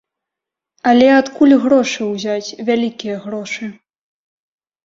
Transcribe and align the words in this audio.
Але 0.91 1.07
адкуль 1.15 1.53
грошы 1.65 2.01
ўзяць, 2.13 2.55
вялікія 2.71 3.21
грошы? 3.27 3.71